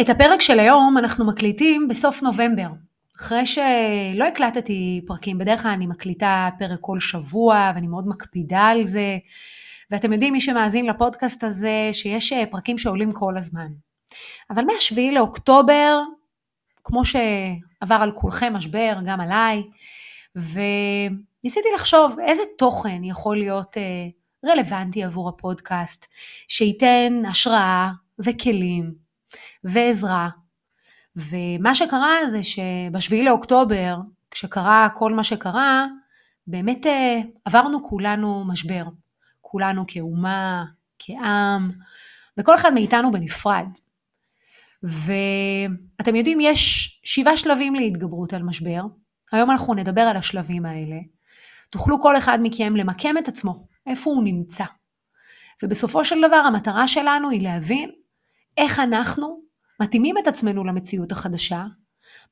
את 0.00 0.08
הפרק 0.08 0.40
של 0.40 0.60
היום 0.60 0.98
אנחנו 0.98 1.26
מקליטים 1.26 1.88
בסוף 1.88 2.22
נובמבר, 2.22 2.68
אחרי 3.16 3.46
שלא 3.46 4.24
הקלטתי 4.28 5.00
פרקים, 5.06 5.38
בדרך 5.38 5.62
כלל 5.62 5.70
אני 5.70 5.86
מקליטה 5.86 6.48
פרק 6.58 6.78
כל 6.80 7.00
שבוע 7.00 7.72
ואני 7.74 7.86
מאוד 7.86 8.08
מקפידה 8.08 8.60
על 8.60 8.84
זה, 8.84 9.18
ואתם 9.90 10.12
יודעים, 10.12 10.32
מי 10.32 10.40
שמאזין 10.40 10.86
לפודקאסט 10.86 11.44
הזה, 11.44 11.90
שיש 11.92 12.32
אה, 12.32 12.46
פרקים 12.46 12.78
שעולים 12.78 13.12
כל 13.12 13.36
הזמן. 13.36 13.68
אבל 14.50 14.64
מ-7 14.64 15.00
לאוקטובר, 15.12 16.00
כמו 16.84 17.04
שעבר 17.04 17.94
על 18.00 18.12
כולכם 18.12 18.52
משבר, 18.52 18.98
גם 19.06 19.20
עליי, 19.20 19.62
וניסיתי 20.36 21.68
לחשוב 21.74 22.16
איזה 22.20 22.42
תוכן 22.58 23.04
יכול 23.04 23.36
להיות 23.36 23.76
אה, 23.76 24.08
רלוונטי 24.50 25.04
עבור 25.04 25.28
הפודקאסט, 25.28 26.06
שייתן 26.48 27.22
השראה 27.28 27.90
וכלים 28.18 29.07
ועזרה. 29.64 30.28
ומה 31.16 31.74
שקרה 31.74 32.16
זה 32.28 32.40
שבשביעי 32.42 33.24
לאוקטובר, 33.24 33.96
כשקרה 34.30 34.88
כל 34.94 35.14
מה 35.14 35.24
שקרה, 35.24 35.86
באמת 36.46 36.86
אה, 36.86 37.20
עברנו 37.44 37.88
כולנו 37.88 38.44
משבר. 38.48 38.84
כולנו 39.50 39.84
כאומה, 39.88 40.64
כעם, 40.98 41.72
וכל 42.38 42.54
אחד 42.54 42.74
מאיתנו 42.74 43.12
בנפרד. 43.12 43.66
ואתם 44.82 46.14
יודעים, 46.14 46.38
יש 46.40 47.00
שבעה 47.04 47.36
שלבים 47.36 47.74
להתגברות 47.74 48.32
על 48.32 48.42
משבר. 48.42 48.80
היום 49.32 49.50
אנחנו 49.50 49.74
נדבר 49.74 50.00
על 50.00 50.16
השלבים 50.16 50.66
האלה. 50.66 50.96
תוכלו 51.70 52.02
כל 52.02 52.16
אחד 52.16 52.38
מכם 52.42 52.76
למקם 52.76 53.18
את 53.18 53.28
עצמו, 53.28 53.66
איפה 53.86 54.10
הוא 54.10 54.24
נמצא. 54.24 54.64
ובסופו 55.62 56.04
של 56.04 56.18
דבר 56.28 56.36
המטרה 56.36 56.88
שלנו 56.88 57.30
היא 57.30 57.42
להבין 57.42 57.90
איך 58.56 58.78
אנחנו 58.78 59.40
מתאימים 59.80 60.18
את 60.18 60.26
עצמנו 60.26 60.64
למציאות 60.64 61.12
החדשה. 61.12 61.64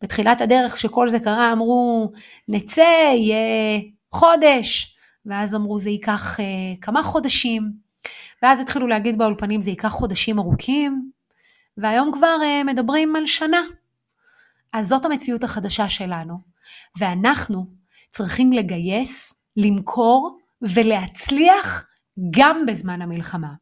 בתחילת 0.02 0.40
הדרך 0.40 0.74
כשכל 0.74 1.08
זה 1.08 1.18
קרה 1.18 1.52
אמרו 1.52 2.12
נצא, 2.48 3.12
יהיה 3.14 3.80
חודש, 4.10 4.96
ואז 5.26 5.54
אמרו 5.54 5.78
זה 5.78 5.90
ייקח 5.90 6.36
uh, 6.40 6.42
כמה 6.80 7.02
חודשים, 7.02 7.72
ואז 8.42 8.60
התחילו 8.60 8.86
להגיד 8.86 9.18
באולפנים 9.18 9.60
זה 9.60 9.70
ייקח 9.70 9.88
חודשים 9.88 10.38
ארוכים, 10.38 11.10
והיום 11.76 12.12
כבר 12.12 12.36
uh, 12.40 12.64
מדברים 12.64 13.16
על 13.16 13.26
שנה. 13.26 13.60
אז 14.72 14.88
זאת 14.88 15.04
המציאות 15.04 15.44
החדשה 15.44 15.88
שלנו, 15.88 16.38
ואנחנו 16.98 17.66
צריכים 18.08 18.52
לגייס, 18.52 19.34
למכור 19.56 20.38
ולהצליח 20.62 21.86
גם 22.30 22.66
בזמן 22.66 23.02
המלחמה. 23.02 23.52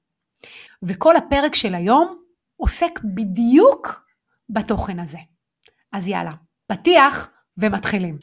וכל 0.83 1.17
הפרק 1.17 1.55
של 1.55 1.75
היום 1.75 2.24
עוסק 2.57 3.01
בדיוק 3.15 4.05
בתוכן 4.49 5.01
הזה. 5.01 5.19
אז 5.93 6.09
יאללה, 6.09 6.33
פתיח 6.67 7.31
ומתחילים. 7.59 8.19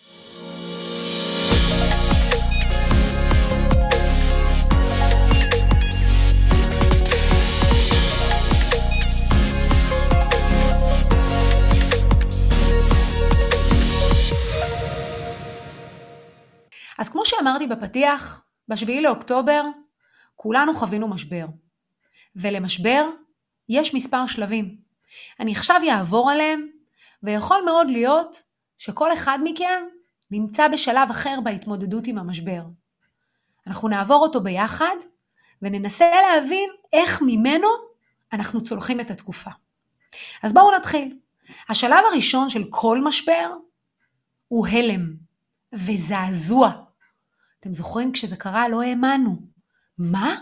אז 17.00 17.10
כמו 17.10 17.26
שאמרתי 17.26 17.68
בפתיח, 17.68 18.46
ב-7 18.68 19.02
לאוקטובר 19.02 19.64
כולנו 20.36 20.74
חווינו 20.74 21.08
משבר. 21.08 21.46
ולמשבר 22.36 23.10
יש 23.72 23.94
מספר 23.94 24.28
שלבים. 24.28 24.78
אני 25.40 25.52
עכשיו 25.52 25.82
אעבור 25.90 26.32
עליהם, 26.32 26.68
ויכול 27.24 27.62
מאוד 27.66 27.90
להיות 27.90 28.44
שכל 28.78 29.14
אחד 29.14 29.40
מכם 29.44 29.84
נמצא 30.32 30.68
בשלב 30.68 31.10
אחר 31.10 31.40
בהתמודדות 31.44 32.08
עם 32.08 32.18
המשבר. 32.18 32.62
אנחנו 33.68 33.88
נעבור 33.88 34.22
אותו 34.24 34.42
ביחד, 34.44 34.96
וננסה 35.62 36.12
להבין 36.22 36.70
איך 36.94 37.22
ממנו 37.22 37.68
אנחנו 38.34 38.64
צולחים 38.64 39.00
את 39.00 39.12
התקופה. 39.12 39.52
אז 40.44 40.54
בואו 40.54 40.72
נתחיל. 40.78 41.18
השלב 41.70 42.06
הראשון 42.12 42.50
של 42.50 42.64
כל 42.70 43.02
משבר 43.04 43.52
הוא 44.48 44.68
הלם 44.68 45.14
וזעזוע. 45.74 46.72
אתם 47.60 47.74
זוכרים 47.74 48.12
כשזה 48.12 48.36
קרה 48.36 48.70
לא 48.70 48.82
האמנו. 48.82 49.36
מה? 49.98 50.36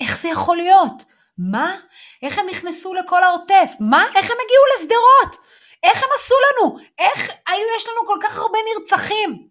איך 0.00 0.22
זה 0.22 0.28
יכול 0.28 0.56
להיות? 0.56 1.04
מה? 1.38 1.76
איך 2.22 2.38
הם 2.38 2.46
נכנסו 2.50 2.94
לכל 2.94 3.22
העוטף? 3.22 3.70
מה? 3.80 4.04
איך 4.16 4.30
הם 4.30 4.36
הגיעו 4.44 4.64
לשדרות? 4.76 5.46
איך 5.82 6.02
הם 6.02 6.08
עשו 6.14 6.34
לנו? 6.34 6.78
איך 6.98 7.28
היו 7.28 7.66
יש 7.76 7.86
לנו 7.88 8.06
כל 8.06 8.18
כך 8.22 8.38
הרבה 8.38 8.58
נרצחים? 8.74 9.48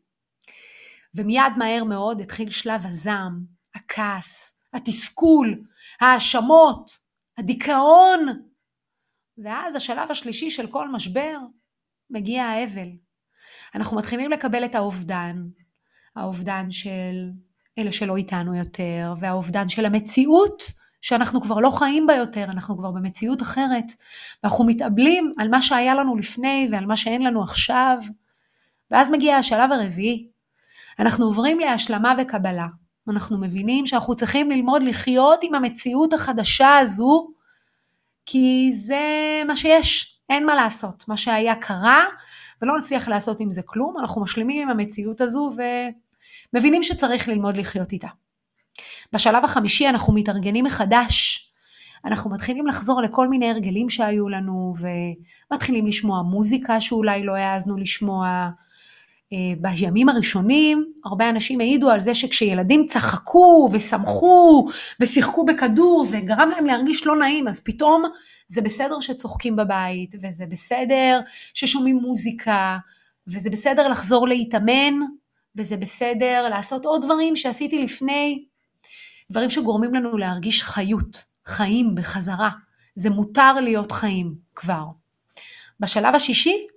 ומיד 1.15 1.53
מהר 1.57 1.83
מאוד 1.83 2.21
התחיל 2.21 2.49
שלב 2.49 2.85
הזעם, 2.85 3.39
הכעס, 3.75 4.53
התסכול, 4.73 5.63
ההאשמות, 6.01 6.91
הדיכאון. 7.37 8.25
ואז 9.43 9.75
השלב 9.75 10.11
השלישי 10.11 10.49
של 10.49 10.67
כל 10.67 10.89
משבר, 10.89 11.37
מגיע 12.09 12.43
האבל. 12.43 12.87
אנחנו 13.75 13.97
מתחילים 13.97 14.31
לקבל 14.31 14.65
את 14.65 14.75
האובדן, 14.75 15.35
האובדן 16.15 16.71
של 16.71 17.29
אלה 17.77 17.91
שלא 17.91 18.17
איתנו 18.17 18.55
יותר, 18.55 19.13
והאובדן 19.19 19.69
של 19.69 19.85
המציאות 19.85 20.63
שאנחנו 21.01 21.41
כבר 21.41 21.59
לא 21.59 21.69
חיים 21.69 22.07
בה 22.07 22.15
יותר, 22.15 22.43
אנחנו 22.43 22.77
כבר 22.77 22.91
במציאות 22.91 23.41
אחרת, 23.41 23.85
ואנחנו 24.43 24.65
מתאבלים 24.65 25.31
על 25.37 25.49
מה 25.49 25.61
שהיה 25.61 25.95
לנו 25.95 26.17
לפני 26.17 26.67
ועל 26.71 26.85
מה 26.85 26.97
שאין 26.97 27.21
לנו 27.21 27.43
עכשיו. 27.43 27.97
ואז 28.91 29.11
מגיע 29.11 29.35
השלב 29.37 29.71
הרביעי, 29.71 30.27
אנחנו 30.99 31.25
עוברים 31.25 31.59
להשלמה 31.59 32.13
וקבלה. 32.17 32.67
אנחנו 33.09 33.37
מבינים 33.37 33.87
שאנחנו 33.87 34.15
צריכים 34.15 34.51
ללמוד 34.51 34.83
לחיות 34.83 35.43
עם 35.43 35.55
המציאות 35.55 36.13
החדשה 36.13 36.77
הזו, 36.77 37.27
כי 38.25 38.71
זה 38.73 39.03
מה 39.47 39.55
שיש, 39.55 40.19
אין 40.29 40.45
מה 40.45 40.55
לעשות. 40.55 41.07
מה 41.07 41.17
שהיה 41.17 41.55
קרה, 41.55 42.05
ולא 42.61 42.77
נצליח 42.77 43.07
לעשות 43.07 43.39
עם 43.39 43.51
זה 43.51 43.61
כלום, 43.65 43.97
אנחנו 43.99 44.21
משלימים 44.21 44.61
עם 44.61 44.69
המציאות 44.69 45.21
הזו 45.21 45.51
ומבינים 46.53 46.83
שצריך 46.83 47.27
ללמוד 47.27 47.57
לחיות 47.57 47.91
איתה. 47.91 48.07
בשלב 49.13 49.43
החמישי 49.43 49.89
אנחנו 49.89 50.13
מתארגנים 50.13 50.65
מחדש. 50.65 51.43
אנחנו 52.05 52.29
מתחילים 52.29 52.67
לחזור 52.67 53.01
לכל 53.01 53.27
מיני 53.27 53.49
הרגלים 53.49 53.89
שהיו 53.89 54.29
לנו 54.29 54.73
ומתחילים 55.51 55.87
לשמוע 55.87 56.21
מוזיקה 56.21 56.81
שאולי 56.81 57.23
לא 57.23 57.35
העזנו 57.35 57.77
לשמוע. 57.77 58.49
אה, 59.33 59.53
בימים 59.57 60.09
הראשונים 60.09 60.91
הרבה 61.05 61.29
אנשים 61.29 61.59
העידו 61.61 61.89
על 61.89 62.01
זה 62.01 62.13
שכשילדים 62.13 62.85
צחקו 62.85 63.69
ושמחו 63.73 64.67
ושיחקו 64.99 65.45
בכדור 65.45 66.05
זה 66.05 66.19
גרם 66.19 66.49
להם 66.55 66.65
להרגיש 66.65 67.07
לא 67.07 67.15
נעים 67.15 67.47
אז 67.47 67.59
פתאום 67.59 68.03
זה 68.47 68.61
בסדר 68.61 68.99
שצוחקים 68.99 69.55
בבית 69.55 70.15
וזה 70.21 70.45
בסדר 70.45 71.19
ששומעים 71.53 71.97
מוזיקה 71.97 72.77
וזה 73.27 73.49
בסדר 73.49 73.87
לחזור 73.87 74.27
להתאמן 74.27 74.93
וזה 75.55 75.77
בסדר 75.77 76.49
לעשות 76.49 76.85
עוד 76.85 77.05
דברים 77.05 77.35
שעשיתי 77.35 77.83
לפני 77.83 78.43
דברים 79.31 79.49
שגורמים 79.49 79.93
לנו 79.93 80.17
להרגיש 80.17 80.63
חיות, 80.63 81.23
חיים 81.45 81.95
בחזרה. 81.95 82.49
זה 82.95 83.09
מותר 83.09 83.53
להיות 83.53 83.91
חיים 83.91 84.35
כבר. 84.55 84.83
בשלב 85.79 86.15
השישי, 86.15 86.67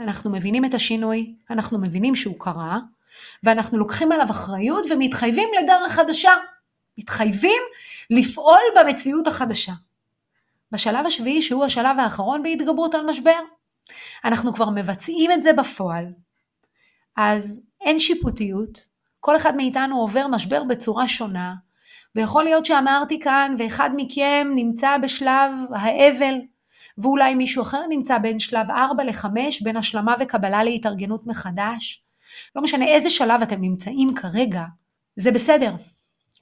אנחנו 0.00 0.30
מבינים 0.30 0.64
את 0.64 0.74
השינוי, 0.74 1.34
אנחנו 1.50 1.78
מבינים 1.78 2.14
שהוא 2.14 2.34
קרה, 2.38 2.78
ואנחנו 3.42 3.78
לוקחים 3.78 4.12
עליו 4.12 4.30
אחריות 4.30 4.86
ומתחייבים 4.90 5.48
לדרך 5.62 5.92
חדשה. 5.92 6.32
מתחייבים 6.98 7.62
לפעול 8.10 8.60
במציאות 8.76 9.26
החדשה. 9.26 9.72
בשלב 10.72 11.06
השביעי, 11.06 11.42
שהוא 11.42 11.64
השלב 11.64 11.98
האחרון 11.98 12.42
בהתגברות 12.42 12.94
על 12.94 13.06
משבר, 13.06 13.40
אנחנו 14.24 14.54
כבר 14.54 14.70
מבצעים 14.70 15.32
את 15.32 15.42
זה 15.42 15.52
בפועל. 15.52 16.04
אז 17.16 17.60
אין 17.80 17.98
שיפוטיות, 17.98 18.88
כל 19.20 19.36
אחד 19.36 19.56
מאיתנו 19.56 20.00
עובר 20.00 20.26
משבר 20.26 20.64
בצורה 20.64 21.08
שונה, 21.08 21.54
ויכול 22.16 22.44
להיות 22.44 22.66
שאמרתי 22.66 23.20
כאן 23.20 23.54
ואחד 23.58 23.90
מכם 23.96 24.48
נמצא 24.54 24.98
בשלב 24.98 25.52
האבל 25.74 26.34
ואולי 26.98 27.34
מישהו 27.34 27.62
אחר 27.62 27.82
נמצא 27.88 28.18
בין 28.18 28.40
שלב 28.40 28.70
4 28.70 29.04
ל-5 29.04 29.26
בין 29.62 29.76
השלמה 29.76 30.14
וקבלה 30.20 30.64
להתארגנות 30.64 31.26
מחדש. 31.26 32.02
לא 32.56 32.62
משנה 32.62 32.84
איזה 32.84 33.10
שלב 33.10 33.42
אתם 33.42 33.60
נמצאים 33.60 34.14
כרגע, 34.14 34.62
זה 35.16 35.32
בסדר. 35.32 35.74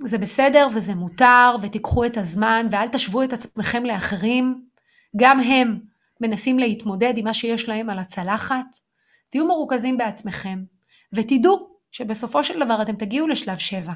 זה 0.01 0.19
בסדר 0.19 0.69
וזה 0.75 0.95
מותר 0.95 1.57
ותיקחו 1.63 2.05
את 2.05 2.17
הזמן 2.17 2.67
ואל 2.71 2.89
תשוו 2.89 3.23
את 3.23 3.33
עצמכם 3.33 3.85
לאחרים. 3.85 4.65
גם 5.17 5.41
הם 5.41 5.81
מנסים 6.21 6.59
להתמודד 6.59 7.13
עם 7.17 7.25
מה 7.25 7.35
שיש 7.35 7.69
להם 7.69 7.91
על 7.91 7.99
הצלחת. 7.99 8.67
תהיו 9.31 9.47
מרוכזים 9.47 9.97
בעצמכם 9.97 10.59
ותדעו 11.13 11.69
שבסופו 11.93 12.45
של 12.45 12.65
דבר 12.65 12.83
אתם 12.83 12.97
תגיעו 12.97 13.27
לשלב 13.29 13.59
7. 13.59 13.93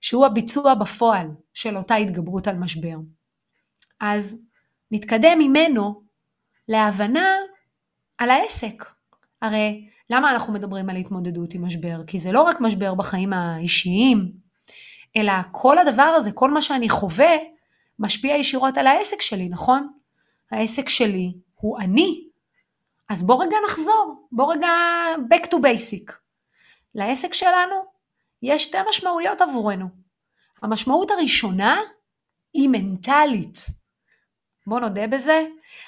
שהוא 0.00 0.26
הביצוע 0.26 0.74
בפועל 0.74 1.26
של 1.54 1.76
אותה 1.76 1.94
התגברות 1.94 2.48
על 2.48 2.56
משבר. 2.56 2.96
אז 4.00 4.38
נתקדם 4.90 5.38
ממנו 5.38 6.02
להבנה 6.68 7.28
על 8.18 8.30
העסק. 8.30 8.84
הרי 9.42 9.88
למה 10.10 10.30
אנחנו 10.30 10.52
מדברים 10.52 10.90
על 10.90 10.96
התמודדות 10.96 11.54
עם 11.54 11.64
משבר? 11.64 12.00
כי 12.06 12.18
זה 12.18 12.32
לא 12.32 12.42
רק 12.42 12.60
משבר 12.60 12.94
בחיים 12.94 13.32
האישיים, 13.32 14.32
אלא 15.16 15.32
כל 15.52 15.78
הדבר 15.78 16.02
הזה, 16.02 16.32
כל 16.32 16.50
מה 16.50 16.62
שאני 16.62 16.88
חווה, 16.88 17.36
משפיע 17.98 18.36
ישירות 18.36 18.78
על 18.78 18.86
העסק 18.86 19.20
שלי, 19.20 19.48
נכון? 19.48 19.88
העסק 20.50 20.88
שלי 20.88 21.32
הוא 21.54 21.80
אני. 21.80 22.24
אז 23.08 23.24
בוא 23.24 23.44
רגע 23.44 23.56
נחזור, 23.66 24.28
בוא 24.32 24.54
רגע 24.54 24.68
back 25.30 25.46
to 25.46 25.56
basic. 25.56 26.12
לעסק 26.94 27.34
שלנו 27.34 27.74
יש 28.42 28.64
שתי 28.64 28.78
משמעויות 28.88 29.40
עבורנו. 29.40 29.86
המשמעות 30.62 31.10
הראשונה 31.10 31.76
היא 32.54 32.68
מנטלית. 32.68 33.58
בוא 34.66 34.80
נודה 34.80 35.06
בזה, 35.06 35.44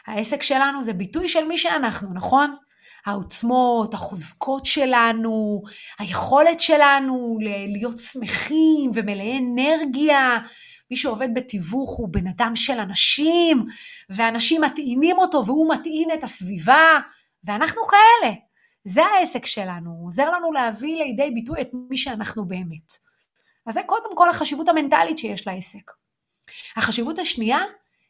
העסק 0.07 0.43
שלנו 0.43 0.83
זה 0.83 0.93
ביטוי 0.93 1.29
של 1.29 1.45
מי 1.45 1.59
שאנחנו, 1.59 2.15
נכון? 2.15 2.57
העוצמות, 3.07 3.95
החוזקות 3.95 4.67
שלנו, 4.67 5.63
היכולת 5.99 6.61
שלנו 6.61 7.39
להיות 7.73 7.99
שמחים 7.99 8.91
ומלאי 8.95 9.39
אנרגיה. 9.39 10.39
מי 10.91 10.97
שעובד 10.97 11.29
בתיווך 11.35 11.97
הוא 11.97 12.09
בן 12.11 12.27
אדם 12.27 12.57
של 12.57 12.79
אנשים, 12.79 13.67
ואנשים 14.11 14.63
מטעינים 14.63 15.19
אותו 15.19 15.47
והוא 15.47 15.71
מטעין 15.71 16.09
את 16.15 16.25
הסביבה, 16.25 16.99
ואנחנו 17.45 17.83
כאלה. 17.87 18.35
זה 18.85 19.05
העסק 19.05 19.47
שלנו, 19.47 19.91
הוא 19.91 20.07
עוזר 20.07 20.31
לנו 20.31 20.53
להביא 20.53 20.97
לידי 20.97 21.31
ביטוי 21.31 21.61
את 21.61 21.69
מי 21.73 21.97
שאנחנו 21.97 22.45
באמת. 22.45 22.93
אז 23.67 23.75
זה 23.75 23.81
קודם 23.87 24.17
כל 24.17 24.31
החשיבות 24.31 24.69
המנטלית 24.69 25.19
שיש 25.19 25.47
לעסק. 25.47 25.91
החשיבות 26.77 27.19
השנייה 27.19 27.61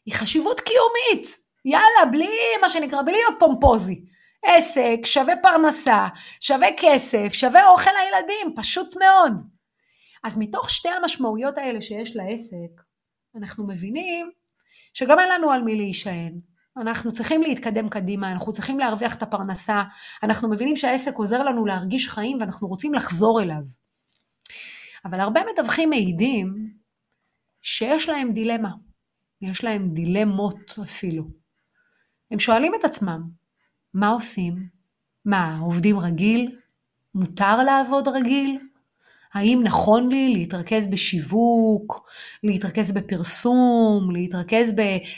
היא 0.07 0.15
חשיבות 0.15 0.61
קיומית. 0.61 1.39
יאללה, 1.65 2.11
בלי 2.13 2.31
מה 2.61 2.71
שנקרא, 2.71 3.03
בלי 3.03 3.13
להיות 3.13 3.35
פומפוזי. 3.39 4.05
עסק 4.45 4.97
שווה 5.05 5.35
פרנסה, 5.43 6.09
שווה 6.41 6.69
כסף, 6.77 7.29
שווה 7.33 7.67
אוכל 7.69 7.91
לילדים, 7.91 8.55
פשוט 8.57 8.97
מאוד. 8.97 9.43
אז 10.25 10.39
מתוך 10.39 10.71
שתי 10.71 10.89
המשמעויות 10.89 11.59
האלה 11.59 11.83
שיש 11.83 12.17
לעסק, 12.17 12.83
אנחנו 13.37 13.67
מבינים 13.67 14.31
שגם 14.95 15.19
אין 15.19 15.29
לנו 15.29 15.51
על 15.51 15.63
מי 15.63 15.77
להישען. 15.77 16.50
אנחנו 16.77 17.13
צריכים 17.13 17.43
להתקדם 17.43 17.89
קדימה, 17.89 18.33
אנחנו 18.33 18.53
צריכים 18.53 18.79
להרוויח 18.79 19.15
את 19.15 19.23
הפרנסה, 19.23 19.83
אנחנו 20.23 20.51
מבינים 20.51 20.77
שהעסק 20.77 21.15
עוזר 21.15 21.43
לנו 21.43 21.67
להרגיש 21.67 22.09
חיים 22.09 22.37
ואנחנו 22.41 22.69
רוצים 22.69 22.95
לחזור 22.95 23.43
אליו. 23.43 23.63
אבל 25.05 25.21
הרבה 25.21 25.41
מתווכים 25.53 25.91
מעידים 25.91 26.73
שיש 27.63 28.09
להם 28.09 28.33
דילמה, 28.33 28.71
יש 29.43 29.65
להם 29.65 29.91
דילמות 29.91 30.79
אפילו. 30.83 31.25
הם 32.31 32.39
שואלים 32.39 32.73
את 32.75 32.85
עצמם, 32.85 33.23
מה 33.95 34.09
עושים? 34.09 34.55
מה, 35.25 35.59
עובדים 35.59 35.99
רגיל? 35.99 36.57
מותר 37.15 37.63
לעבוד 37.63 38.09
רגיל? 38.09 38.70
האם 39.35 39.61
נכון 39.63 40.09
לי 40.09 40.29
להתרכז 40.29 40.89
בשיווק, 40.89 42.09
להתרכז 42.43 42.93
בפרסום, 42.93 44.11
להתרכז 44.13 44.73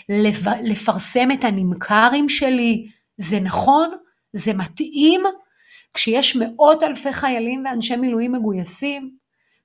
בלפרסם 0.08 1.30
את 1.30 1.44
הנמכרים 1.44 2.28
שלי? 2.28 2.88
זה 3.16 3.40
נכון? 3.40 3.90
זה 4.32 4.52
מתאים? 4.52 5.22
כשיש 5.94 6.36
מאות 6.36 6.82
אלפי 6.82 7.12
חיילים 7.12 7.64
ואנשי 7.64 7.96
מילואים 7.96 8.32
מגויסים, 8.32 9.10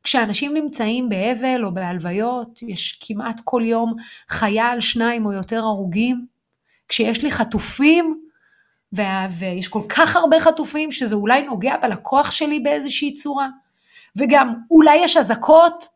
כשאנשים 0.04 0.54
נמצאים 0.54 1.10
באבל 1.10 1.66
או 1.66 1.74
בהלוויות, 1.74 2.60
יש 2.68 3.00
כמעט 3.08 3.42
כל 3.44 3.62
יום 3.66 3.96
חייל, 4.30 4.80
שניים 4.80 5.26
או 5.26 5.34
יותר 5.34 5.60
הרוגים, 5.60 6.26
כשיש 6.88 7.24
לי 7.24 7.32
חטופים, 7.32 8.22
ויש 9.38 9.68
כל 9.68 9.82
כך 9.90 10.16
הרבה 10.16 10.40
חטופים 10.40 10.92
שזה 10.92 11.16
אולי 11.16 11.42
נוגע 11.42 11.78
בלקוח 11.78 12.32
שלי 12.32 12.60
באיזושהי 12.60 13.14
צורה, 13.14 13.48
וגם 14.18 14.54
אולי 14.72 14.96
יש 14.96 15.18
אזעקות, 15.18 15.88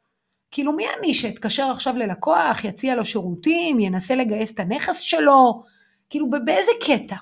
כאילו 0.52 0.74
מי 0.74 0.86
אני 1.00 1.14
שאתקשר 1.14 1.72
עכשיו 1.72 1.98
ללקוח, 1.98 2.64
יציע 2.64 2.96
לו 2.96 3.06
שירותים, 3.06 3.80
ינסה 3.80 4.16
לגייס 4.16 4.54
את 4.54 4.60
הנכס 4.60 5.00
שלו, 5.00 5.64
כאילו 6.10 6.30
באיזה 6.30 6.72
קטע. 6.86 7.16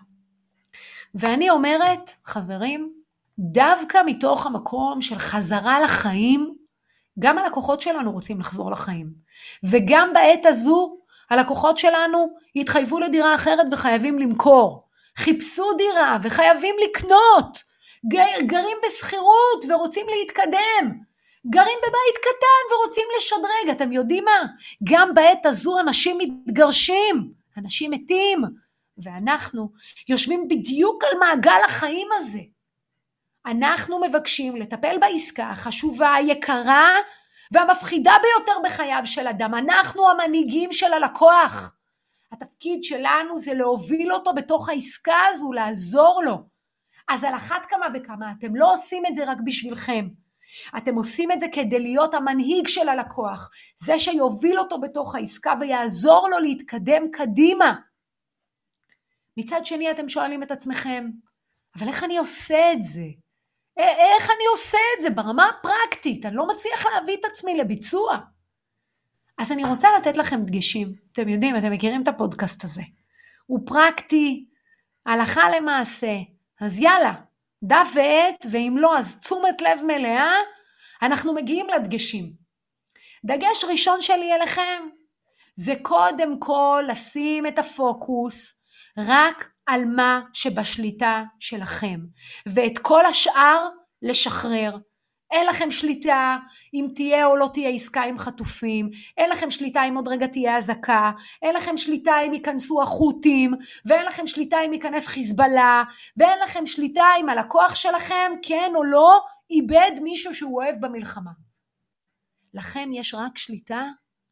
ואני 1.15 1.49
אומרת, 1.49 2.11
חברים, 2.25 2.93
דווקא 3.39 4.01
מתוך 4.05 4.45
המקום 4.45 5.01
של 5.01 5.17
חזרה 5.17 5.79
לחיים, 5.79 6.55
גם 7.19 7.37
הלקוחות 7.37 7.81
שלנו 7.81 8.11
רוצים 8.11 8.39
לחזור 8.39 8.71
לחיים. 8.71 9.09
וגם 9.63 10.09
בעת 10.13 10.45
הזו, 10.45 10.97
הלקוחות 11.29 11.77
שלנו 11.77 12.29
התחייבו 12.55 12.99
לדירה 12.99 13.35
אחרת 13.35 13.65
וחייבים 13.71 14.19
למכור. 14.19 14.87
חיפשו 15.17 15.73
דירה 15.77 16.17
וחייבים 16.23 16.75
לקנות. 16.83 17.68
גרים 18.45 18.77
בשכירות 18.87 19.65
ורוצים 19.69 20.05
להתקדם. 20.09 20.99
גרים 21.47 21.77
בבית 21.81 22.17
קטן 22.21 22.73
ורוצים 22.73 23.07
לשדרג. 23.17 23.75
אתם 23.75 23.91
יודעים 23.91 24.25
מה? 24.25 24.45
גם 24.83 25.13
בעת 25.13 25.45
הזו 25.45 25.79
אנשים 25.79 26.17
מתגרשים, 26.17 27.31
אנשים 27.57 27.91
מתים, 27.91 28.41
ואנחנו 29.03 29.69
יושבים 30.09 30.47
בדיוק 30.47 31.03
על 31.03 31.19
מעגל 31.19 31.61
החיים 31.65 32.07
הזה. 32.15 32.39
אנחנו 33.45 33.99
מבקשים 33.99 34.55
לטפל 34.55 34.97
בעסקה 34.97 35.49
החשובה, 35.49 36.13
היקרה 36.13 36.89
והמפחידה 37.51 38.13
ביותר 38.21 38.59
בחייו 38.63 39.01
של 39.05 39.27
אדם. 39.27 39.55
אנחנו 39.55 40.09
המנהיגים 40.09 40.71
של 40.71 40.93
הלקוח. 40.93 41.75
התפקיד 42.31 42.83
שלנו 42.83 43.37
זה 43.37 43.53
להוביל 43.53 44.13
אותו 44.13 44.33
בתוך 44.33 44.69
העסקה 44.69 45.17
הזו, 45.31 45.51
לעזור 45.53 46.21
לו. 46.25 46.58
אז 47.09 47.23
על 47.23 47.35
אחת 47.35 47.65
כמה 47.65 47.85
וכמה, 47.93 48.31
אתם 48.39 48.55
לא 48.55 48.73
עושים 48.73 49.03
את 49.05 49.15
זה 49.15 49.31
רק 49.31 49.37
בשבילכם. 49.45 50.07
אתם 50.77 50.95
עושים 50.95 51.31
את 51.31 51.39
זה 51.39 51.45
כדי 51.51 51.79
להיות 51.79 52.13
המנהיג 52.13 52.67
של 52.67 52.89
הלקוח, 52.89 53.49
זה 53.77 53.99
שיוביל 53.99 54.59
אותו 54.59 54.81
בתוך 54.81 55.15
העסקה 55.15 55.53
ויעזור 55.59 56.29
לו 56.29 56.39
להתקדם 56.39 57.11
קדימה. 57.11 57.75
מצד 59.37 59.65
שני 59.65 59.91
אתם 59.91 60.09
שואלים 60.09 60.43
את 60.43 60.51
עצמכם, 60.51 61.09
אבל 61.77 61.87
איך 61.87 62.03
אני 62.03 62.17
עושה 62.17 62.73
את 62.73 62.83
זה? 62.83 63.05
איך 63.77 64.29
אני 64.29 64.45
עושה 64.51 64.77
את 64.97 65.01
זה 65.01 65.09
ברמה 65.09 65.49
הפרקטית? 65.49 66.25
אני 66.25 66.35
לא 66.35 66.47
מצליח 66.47 66.85
להביא 66.85 67.17
את 67.19 67.25
עצמי 67.25 67.55
לביצוע. 67.55 68.17
אז 69.37 69.51
אני 69.51 69.63
רוצה 69.63 69.87
לתת 69.97 70.17
לכם 70.17 70.43
דגשים. 70.43 70.93
אתם 71.11 71.29
יודעים, 71.29 71.57
אתם 71.57 71.71
מכירים 71.71 72.03
את 72.03 72.07
הפודקאסט 72.07 72.63
הזה. 72.63 72.81
הוא 73.45 73.59
פרקטי, 73.65 74.45
הלכה 75.05 75.49
למעשה. 75.49 76.11
אז 76.61 76.79
יאללה, 76.79 77.13
דף 77.63 77.87
ועט, 77.95 78.45
ואם 78.51 78.75
לא, 78.79 78.97
אז 78.97 79.19
תשומת 79.19 79.61
לב 79.61 79.79
מלאה, 79.87 80.33
אנחנו 81.01 81.33
מגיעים 81.33 81.67
לדגשים. 81.69 82.31
דגש 83.25 83.63
ראשון 83.63 84.01
שלי 84.01 84.33
אליכם, 84.33 84.83
זה 85.55 85.73
קודם 85.81 86.39
כל 86.39 86.83
לשים 86.87 87.47
את 87.47 87.59
הפוקוס 87.59 88.61
רק 88.97 89.49
על 89.65 89.85
מה 89.85 90.21
שבשליטה 90.33 91.23
שלכם, 91.39 91.99
ואת 92.45 92.77
כל 92.77 93.05
השאר 93.05 93.67
לשחרר. 94.01 94.77
אין 95.31 95.47
לכם 95.47 95.71
שליטה 95.71 96.37
אם 96.73 96.87
תהיה 96.95 97.25
או 97.25 97.35
לא 97.35 97.49
תהיה 97.53 97.69
עסקה 97.69 98.03
עם 98.03 98.17
חטופים, 98.17 98.89
אין 99.17 99.29
לכם 99.29 99.51
שליטה 99.51 99.83
אם 99.83 99.95
עוד 99.95 100.07
רגע 100.07 100.27
תהיה 100.27 100.57
אזעקה, 100.57 101.11
אין 101.41 101.55
לכם 101.55 101.77
שליטה 101.77 102.21
אם 102.27 102.33
ייכנסו 102.33 102.81
החות'ים, 102.81 103.53
ואין 103.85 104.05
לכם 104.05 104.27
שליטה 104.27 104.57
אם 104.65 104.73
ייכנס 104.73 105.07
חיזבאללה, 105.07 105.83
ואין 106.17 106.39
לכם 106.43 106.65
שליטה 106.65 107.05
אם 107.19 107.29
הלקוח 107.29 107.75
שלכם, 107.75 108.31
כן 108.41 108.71
או 108.75 108.83
לא, 108.83 109.21
איבד 109.49 109.91
מישהו 110.01 110.35
שהוא 110.35 110.55
אוהב 110.61 110.75
במלחמה. 110.79 111.31
לכם 112.53 112.89
יש 112.93 113.13
רק 113.13 113.37
שליטה 113.37 113.87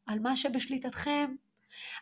על 0.05 0.19
מה 0.19 0.35
שבשליטתכם. 0.35 1.35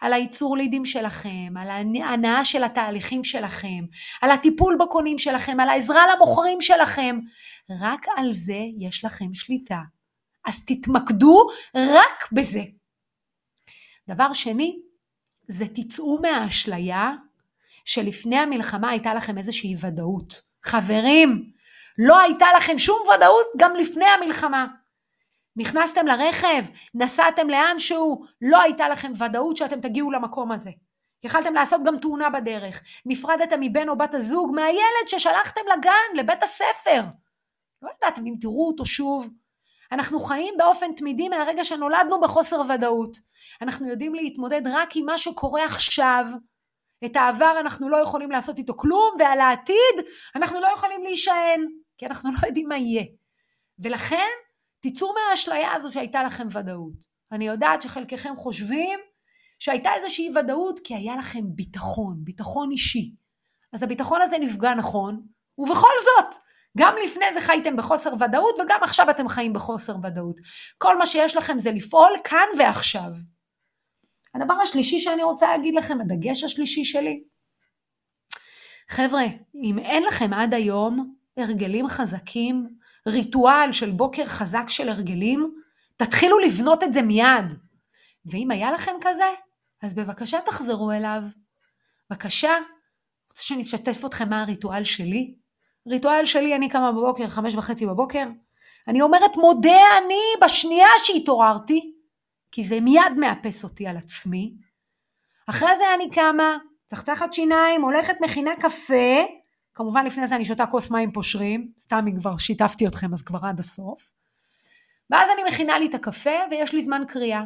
על 0.01 0.13
הייצור 0.13 0.57
לידים 0.57 0.85
שלכם, 0.85 1.53
על 1.59 1.69
ההנאה 2.03 2.45
של 2.45 2.63
התהליכים 2.63 3.23
שלכם, 3.23 3.85
על 4.21 4.31
הטיפול 4.31 4.77
בקונים 4.79 5.17
שלכם, 5.17 5.59
על 5.59 5.69
העזרה 5.69 6.03
למוכרים 6.15 6.61
שלכם. 6.61 7.19
רק 7.81 8.05
על 8.17 8.33
זה 8.33 8.59
יש 8.79 9.05
לכם 9.05 9.33
שליטה. 9.33 9.79
אז 10.45 10.65
תתמקדו 10.65 11.47
רק 11.75 12.31
בזה. 12.31 12.63
דבר 14.07 14.33
שני, 14.33 14.79
זה 15.47 15.65
תצאו 15.67 16.19
מהאשליה 16.21 17.11
שלפני 17.85 18.37
המלחמה 18.37 18.89
הייתה 18.89 19.13
לכם 19.13 19.37
איזושהי 19.37 19.75
ודאות. 19.79 20.41
חברים, 20.63 21.51
לא 21.97 22.19
הייתה 22.19 22.45
לכם 22.57 22.79
שום 22.79 22.97
ודאות 23.15 23.45
גם 23.57 23.75
לפני 23.75 24.05
המלחמה. 24.05 24.65
נכנסתם 25.55 26.07
לרכב, 26.07 26.63
נסעתם 26.93 27.49
לאנשהו, 27.49 28.25
לא 28.41 28.61
הייתה 28.61 28.89
לכם 28.89 29.11
ודאות 29.19 29.57
שאתם 29.57 29.81
תגיעו 29.81 30.11
למקום 30.11 30.51
הזה. 30.51 30.71
יכלתם 31.23 31.53
לעשות 31.53 31.81
גם 31.85 31.97
תאונה 31.99 32.29
בדרך. 32.29 32.81
נפרדתם 33.05 33.59
מבן 33.61 33.89
או 33.89 33.97
בת 33.97 34.13
הזוג, 34.13 34.51
מהילד 34.55 35.07
ששלחתם 35.07 35.61
לגן, 35.77 36.15
לבית 36.15 36.43
הספר. 36.43 37.01
לא 37.81 37.89
ידעתם 37.97 38.25
אם 38.25 38.35
תראו 38.41 38.67
אותו 38.67 38.85
שוב. 38.85 39.29
אנחנו 39.91 40.19
חיים 40.19 40.53
באופן 40.57 40.95
תמידי 40.95 41.29
מהרגע 41.29 41.65
שנולדנו 41.65 42.21
בחוסר 42.21 42.61
ודאות. 42.69 43.17
אנחנו 43.61 43.87
יודעים 43.87 44.15
להתמודד 44.15 44.61
רק 44.67 44.95
עם 44.95 45.05
מה 45.05 45.17
שקורה 45.17 45.65
עכשיו, 45.65 46.25
את 47.05 47.15
העבר 47.15 47.55
אנחנו 47.59 47.89
לא 47.89 47.97
יכולים 47.97 48.31
לעשות 48.31 48.57
איתו 48.57 48.77
כלום, 48.77 49.15
ועל 49.19 49.39
העתיד 49.39 50.05
אנחנו 50.35 50.59
לא 50.59 50.67
יכולים 50.67 51.03
להישען, 51.03 51.65
כי 51.97 52.05
אנחנו 52.05 52.31
לא 52.31 52.47
יודעים 52.47 52.67
מה 52.67 52.77
יהיה. 52.77 53.03
ולכן, 53.79 54.31
תצאו 54.79 55.13
מהאשליה 55.13 55.73
הזו 55.73 55.91
שהייתה 55.91 56.23
לכם 56.23 56.47
ודאות. 56.51 57.05
אני 57.31 57.47
יודעת 57.47 57.81
שחלקכם 57.81 58.33
חושבים 58.37 58.99
שהייתה 59.59 59.93
איזושהי 59.93 60.29
ודאות 60.35 60.79
כי 60.83 60.95
היה 60.95 61.15
לכם 61.15 61.41
ביטחון, 61.45 62.17
ביטחון 62.23 62.71
אישי. 62.71 63.15
אז 63.73 63.83
הביטחון 63.83 64.21
הזה 64.21 64.37
נפגע 64.37 64.73
נכון, 64.73 65.21
ובכל 65.57 65.93
זאת, 66.03 66.35
גם 66.77 66.95
לפני 67.05 67.25
זה 67.33 67.41
חייתם 67.41 67.75
בחוסר 67.75 68.13
ודאות 68.13 68.59
וגם 68.59 68.79
עכשיו 68.81 69.09
אתם 69.09 69.27
חיים 69.27 69.53
בחוסר 69.53 69.95
ודאות. 70.03 70.39
כל 70.77 70.97
מה 70.97 71.05
שיש 71.05 71.35
לכם 71.35 71.59
זה 71.59 71.71
לפעול 71.71 72.11
כאן 72.23 72.47
ועכשיו. 72.57 73.09
הדבר 74.35 74.53
השלישי 74.53 74.99
שאני 74.99 75.23
רוצה 75.23 75.47
להגיד 75.47 75.75
לכם, 75.75 76.01
הדגש 76.01 76.43
השלישי 76.43 76.85
שלי, 76.85 77.23
חבר'ה, 78.89 79.23
אם 79.63 79.79
אין 79.79 80.03
לכם 80.03 80.33
עד 80.33 80.53
היום 80.53 81.15
הרגלים 81.37 81.87
חזקים, 81.87 82.67
ריטואל 83.07 83.71
של 83.71 83.91
בוקר 83.91 84.25
חזק 84.25 84.65
של 84.69 84.89
הרגלים, 84.89 85.55
תתחילו 85.97 86.39
לבנות 86.39 86.83
את 86.83 86.93
זה 86.93 87.01
מיד. 87.01 87.53
ואם 88.25 88.51
היה 88.51 88.71
לכם 88.71 88.91
כזה, 89.01 89.31
אז 89.83 89.93
בבקשה 89.93 90.41
תחזרו 90.45 90.91
אליו. 90.91 91.21
בבקשה, 92.09 92.53
רוצה 93.31 93.43
שאני 93.43 93.61
אשתף 93.61 94.05
אתכם 94.05 94.29
מה 94.29 94.41
הריטואל 94.41 94.83
שלי? 94.83 95.35
ריטואל 95.87 96.25
שלי, 96.25 96.55
אני 96.55 96.69
קמה 96.69 96.91
בבוקר, 96.91 97.27
חמש 97.27 97.55
וחצי 97.55 97.85
בבוקר, 97.85 98.25
אני 98.87 99.01
אומרת 99.01 99.37
מודה 99.37 99.81
אני 99.97 100.45
בשנייה 100.45 100.87
שהתעוררתי, 101.03 101.93
כי 102.51 102.63
זה 102.63 102.79
מיד 102.79 103.13
מאפס 103.17 103.63
אותי 103.63 103.87
על 103.87 103.97
עצמי. 103.97 104.53
אחרי 105.47 105.77
זה 105.77 105.83
אני 105.95 106.09
קמה, 106.09 106.57
צחצחת 106.87 107.33
שיניים, 107.33 107.81
הולכת 107.81 108.15
מכינה 108.21 108.55
קפה, 108.55 109.23
כמובן 109.75 110.05
לפני 110.05 110.27
זה 110.27 110.35
אני 110.35 110.45
שותה 110.45 110.65
כוס 110.65 110.91
מים 110.91 111.11
פושרים, 111.11 111.71
סתם 111.77 112.05
אם 112.07 112.19
כבר 112.19 112.37
שיתפתי 112.37 112.87
אתכם 112.87 113.13
אז 113.13 113.21
כבר 113.21 113.39
עד 113.45 113.59
הסוף. 113.59 114.11
ואז 115.09 115.29
אני 115.33 115.51
מכינה 115.51 115.79
לי 115.79 115.87
את 115.87 115.93
הקפה 115.93 116.29
ויש 116.51 116.73
לי 116.73 116.81
זמן 116.81 117.01
קריאה. 117.07 117.43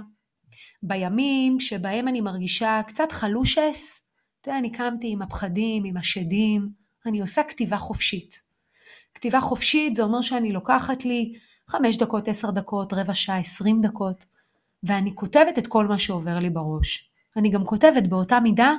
בימים 0.83 1.59
שבהם 1.59 2.07
אני 2.07 2.21
מרגישה 2.21 2.81
קצת 2.87 3.11
חלושס, 3.11 4.03
אתה 4.41 4.49
יודע, 4.49 4.59
אני 4.59 4.71
קמתי 4.71 5.11
עם 5.11 5.21
הפחדים, 5.21 5.83
עם 5.83 5.97
השדים, 5.97 6.69
אני 7.05 7.21
עושה 7.21 7.43
כתיבה 7.43 7.77
חופשית. 7.77 8.41
כתיבה 9.13 9.39
חופשית 9.39 9.95
זה 9.95 10.03
אומר 10.03 10.21
שאני 10.21 10.51
לוקחת 10.51 11.05
לי 11.05 11.33
חמש 11.67 11.97
דקות, 11.97 12.27
עשר 12.27 12.51
דקות, 12.51 12.93
רבע 12.93 13.13
שעה, 13.13 13.37
עשרים 13.37 13.81
דקות, 13.81 14.25
ואני 14.83 15.15
כותבת 15.15 15.59
את 15.59 15.67
כל 15.67 15.87
מה 15.87 15.99
שעובר 15.99 16.39
לי 16.39 16.49
בראש. 16.49 17.11
אני 17.37 17.49
גם 17.49 17.65
כותבת 17.65 18.07
באותה 18.07 18.39
מידה 18.39 18.73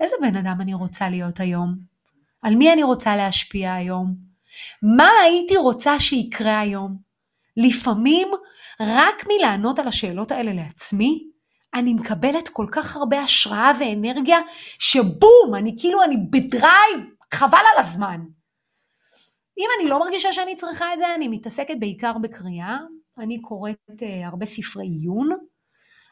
איזה 0.00 0.16
בן 0.20 0.36
אדם 0.36 0.60
אני 0.60 0.74
רוצה 0.74 1.08
להיות 1.08 1.40
היום, 1.40 1.91
על 2.42 2.54
מי 2.54 2.72
אני 2.72 2.82
רוצה 2.82 3.16
להשפיע 3.16 3.74
היום, 3.74 4.14
מה 4.96 5.08
הייתי 5.24 5.56
רוצה 5.56 6.00
שיקרה 6.00 6.60
היום. 6.60 6.96
לפעמים 7.56 8.28
רק 8.80 9.24
מלענות 9.28 9.78
על 9.78 9.88
השאלות 9.88 10.30
האלה 10.30 10.52
לעצמי, 10.52 11.32
אני 11.74 11.94
מקבלת 11.94 12.48
כל 12.48 12.66
כך 12.72 12.96
הרבה 12.96 13.20
השראה 13.20 13.72
ואנרגיה, 13.80 14.38
שבום, 14.78 15.54
אני 15.58 15.74
כאילו, 15.80 16.02
אני 16.02 16.16
בדרייב, 16.30 17.00
חבל 17.34 17.58
על 17.72 17.78
הזמן. 17.78 18.20
אם 19.58 19.66
אני 19.78 19.88
לא 19.88 19.98
מרגישה 20.00 20.32
שאני 20.32 20.56
צריכה 20.56 20.94
את 20.94 20.98
זה, 20.98 21.14
אני 21.14 21.28
מתעסקת 21.28 21.74
בעיקר 21.80 22.12
בקריאה. 22.22 22.76
אני 23.18 23.40
קוראת 23.40 23.76
uh, 23.90 24.04
הרבה 24.26 24.46
ספרי 24.46 24.86
עיון, 24.86 25.30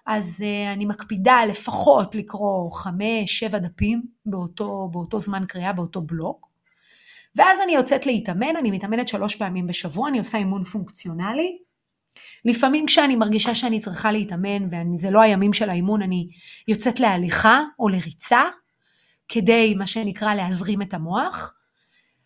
אז 0.06 0.44
uh, 0.44 0.72
אני 0.72 0.84
מקפידה 0.84 1.44
לפחות 1.48 2.14
לקרוא 2.14 2.70
חמש, 2.70 3.38
שבע 3.38 3.58
דפים 3.58 4.02
באותו, 4.26 4.88
באותו 4.92 5.18
זמן 5.18 5.44
קריאה, 5.48 5.72
באותו 5.72 6.00
בלוק. 6.00 6.50
ואז 7.36 7.58
אני 7.64 7.72
יוצאת 7.72 8.06
להתאמן, 8.06 8.56
אני 8.56 8.70
מתאמנת 8.70 9.08
שלוש 9.08 9.36
פעמים 9.36 9.66
בשבוע, 9.66 10.08
אני 10.08 10.18
עושה 10.18 10.38
אימון 10.38 10.64
פונקציונלי. 10.64 11.58
לפעמים 12.44 12.86
כשאני 12.86 13.16
מרגישה 13.16 13.54
שאני 13.54 13.80
צריכה 13.80 14.12
להתאמן 14.12 14.94
וזה 14.94 15.10
לא 15.10 15.20
הימים 15.20 15.52
של 15.52 15.70
האימון, 15.70 16.02
אני 16.02 16.28
יוצאת 16.68 17.00
להליכה 17.00 17.62
או 17.78 17.88
לריצה, 17.88 18.42
כדי, 19.28 19.74
מה 19.74 19.86
שנקרא, 19.86 20.34
להזרים 20.34 20.82
את 20.82 20.94
המוח. 20.94 21.54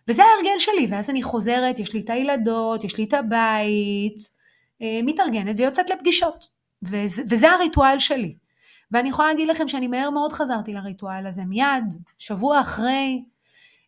וזה 0.09 0.23
ההרגל 0.25 0.59
שלי, 0.59 0.87
ואז 0.90 1.11
אני 1.11 1.23
חוזרת, 1.23 1.78
יש 1.78 1.93
לי 1.95 2.00
את 2.00 2.11
הילדות, 2.11 2.85
יש 2.85 2.99
לי 2.99 3.04
את 3.04 3.14
הבית, 3.14 4.16
אה, 4.83 5.00
מתארגנת 5.02 5.54
ויוצאת 5.59 5.90
לפגישות. 5.90 6.53
וזה, 6.84 7.22
וזה 7.30 7.50
הריטואל 7.50 7.98
שלי. 7.98 8.36
ואני 8.90 9.08
יכולה 9.08 9.28
להגיד 9.28 9.48
לכם 9.48 9.68
שאני 9.68 9.88
מהר 9.88 10.10
מאוד 10.10 10.32
חזרתי 10.32 10.72
לריטואל 10.72 11.26
הזה, 11.26 11.44
מיד, 11.44 11.84
שבוע 12.18 12.60
אחרי, 12.60 13.24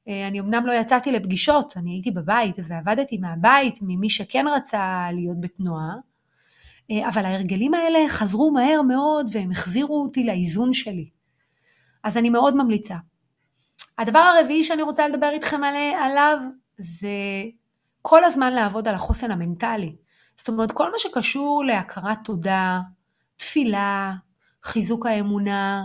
אה, 0.08 0.28
אני 0.28 0.40
אמנם 0.40 0.66
לא 0.66 0.72
יצאתי 0.72 1.12
לפגישות, 1.12 1.76
אני 1.76 1.90
הייתי 1.90 2.10
בבית 2.10 2.56
ועבדתי 2.64 3.18
מהבית 3.18 3.78
ממי 3.82 4.10
שכן 4.10 4.44
רצה 4.48 5.06
להיות 5.12 5.40
בתנועה, 5.40 5.94
אה, 6.90 7.08
אבל 7.08 7.24
ההרגלים 7.24 7.74
האלה 7.74 7.98
חזרו 8.08 8.50
מהר 8.50 8.82
מאוד 8.82 9.30
והם 9.32 9.50
החזירו 9.50 10.02
אותי 10.02 10.24
לאיזון 10.24 10.72
שלי. 10.72 11.10
אז 12.04 12.16
אני 12.16 12.30
מאוד 12.30 12.56
ממליצה. 12.56 12.96
הדבר 13.98 14.18
הרביעי 14.18 14.64
שאני 14.64 14.82
רוצה 14.82 15.08
לדבר 15.08 15.30
איתכם 15.30 15.60
עליו 15.98 16.38
זה 16.78 17.08
כל 18.02 18.24
הזמן 18.24 18.52
לעבוד 18.52 18.88
על 18.88 18.94
החוסן 18.94 19.30
המנטלי. 19.30 19.96
זאת 20.38 20.48
אומרת, 20.48 20.72
כל 20.72 20.92
מה 20.92 20.98
שקשור 20.98 21.64
להכרת 21.64 22.18
תודה, 22.24 22.80
תפילה, 23.36 24.12
חיזוק 24.62 25.06
האמונה, 25.06 25.84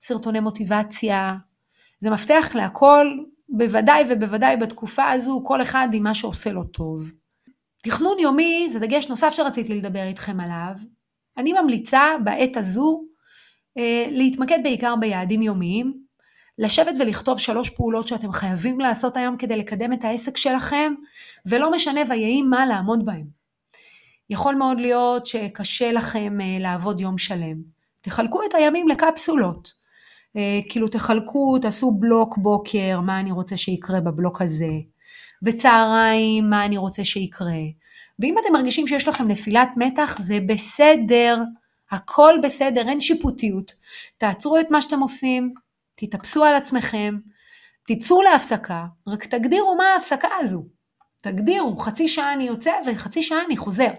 סרטוני 0.00 0.40
מוטיבציה, 0.40 1.34
זה 2.00 2.10
מפתח 2.10 2.50
להכל, 2.54 3.06
בוודאי 3.48 4.04
ובוודאי 4.08 4.56
בתקופה 4.56 5.10
הזו, 5.10 5.42
כל 5.44 5.62
אחד 5.62 5.88
עם 5.92 6.02
מה 6.02 6.14
שעושה 6.14 6.52
לו 6.52 6.64
טוב. 6.64 7.10
תכנון 7.82 8.18
יומי 8.18 8.68
זה 8.72 8.78
דגש 8.78 9.08
נוסף 9.08 9.32
שרציתי 9.32 9.74
לדבר 9.74 10.02
איתכם 10.02 10.40
עליו. 10.40 10.74
אני 11.36 11.52
ממליצה 11.52 12.02
בעת 12.24 12.56
הזו 12.56 13.02
אה, 13.78 14.06
להתמקד 14.10 14.58
בעיקר 14.62 14.96
ביעדים 14.96 15.42
יומיים, 15.42 16.00
לשבת 16.58 16.94
ולכתוב 17.00 17.38
שלוש 17.38 17.70
פעולות 17.70 18.08
שאתם 18.08 18.32
חייבים 18.32 18.80
לעשות 18.80 19.16
היום 19.16 19.36
כדי 19.36 19.56
לקדם 19.56 19.92
את 19.92 20.04
העסק 20.04 20.36
שלכם, 20.36 20.94
ולא 21.46 21.72
משנה 21.72 22.00
ויהי 22.08 22.42
מה 22.42 22.66
לעמוד 22.66 23.04
בהם. 23.04 23.39
יכול 24.30 24.54
מאוד 24.54 24.80
להיות 24.80 25.26
שקשה 25.26 25.92
לכם 25.92 26.38
אה, 26.40 26.56
לעבוד 26.60 27.00
יום 27.00 27.18
שלם. 27.18 27.56
תחלקו 28.00 28.42
את 28.42 28.54
הימים 28.54 28.88
לקפסולות. 28.88 29.72
אה, 30.36 30.60
כאילו 30.68 30.88
תחלקו, 30.88 31.58
תעשו 31.58 31.90
בלוק 31.90 32.38
בוקר, 32.38 33.00
מה 33.00 33.20
אני 33.20 33.32
רוצה 33.32 33.56
שיקרה 33.56 34.00
בבלוק 34.00 34.42
הזה, 34.42 34.72
וצהריים, 35.42 36.50
מה 36.50 36.64
אני 36.64 36.76
רוצה 36.76 37.04
שיקרה. 37.04 37.62
ואם 38.18 38.34
אתם 38.40 38.52
מרגישים 38.52 38.86
שיש 38.86 39.08
לכם 39.08 39.28
נפילת 39.28 39.68
מתח, 39.76 40.16
זה 40.18 40.38
בסדר, 40.46 41.42
הכל 41.90 42.34
בסדר, 42.42 42.88
אין 42.88 43.00
שיפוטיות. 43.00 43.72
תעצרו 44.18 44.60
את 44.60 44.66
מה 44.70 44.80
שאתם 44.80 45.00
עושים, 45.00 45.54
תתאפסו 45.94 46.44
על 46.44 46.54
עצמכם, 46.54 47.16
תצאו 47.86 48.22
להפסקה, 48.22 48.84
רק 49.06 49.24
תגדירו 49.24 49.76
מה 49.76 49.84
ההפסקה 49.84 50.28
הזו. 50.40 50.64
תגדירו, 51.20 51.76
חצי 51.76 52.08
שעה 52.08 52.32
אני 52.32 52.44
יוצא 52.44 52.72
וחצי 52.86 53.22
שעה 53.22 53.38
אני 53.46 53.56
חוזר. 53.56 53.90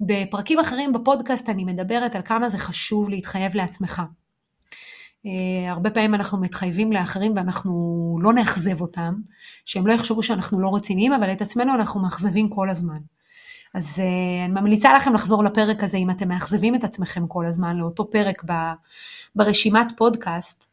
בפרקים 0.00 0.58
אחרים 0.58 0.92
בפודקאסט 0.92 1.48
אני 1.48 1.64
מדברת 1.64 2.14
על 2.14 2.22
כמה 2.22 2.48
זה 2.48 2.58
חשוב 2.58 3.08
להתחייב 3.08 3.54
לעצמך. 3.54 4.02
Uh, 5.26 5.28
הרבה 5.68 5.90
פעמים 5.90 6.14
אנחנו 6.14 6.40
מתחייבים 6.40 6.92
לאחרים 6.92 7.32
ואנחנו 7.36 8.18
לא 8.22 8.32
נאכזב 8.32 8.80
אותם, 8.80 9.14
שהם 9.64 9.86
לא 9.86 9.92
יחשבו 9.92 10.22
שאנחנו 10.22 10.60
לא 10.60 10.74
רציניים, 10.74 11.12
אבל 11.12 11.32
את 11.32 11.42
עצמנו 11.42 11.74
אנחנו 11.74 12.00
מאכזבים 12.00 12.48
כל 12.48 12.70
הזמן. 12.70 12.98
אז 13.74 13.98
uh, 13.98 14.00
אני 14.44 14.60
ממליצה 14.60 14.94
לכם 14.94 15.14
לחזור 15.14 15.44
לפרק 15.44 15.84
הזה 15.84 15.96
אם 15.96 16.10
אתם 16.10 16.28
מאכזבים 16.28 16.74
את 16.74 16.84
עצמכם 16.84 17.26
כל 17.26 17.46
הזמן, 17.46 17.76
לאותו 17.76 18.10
פרק 18.10 18.42
ב, 18.46 18.52
ברשימת 19.36 19.92
פודקאסט. 19.96 20.68